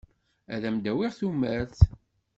[0.53, 1.79] Ad am-d-awiɣ tumert.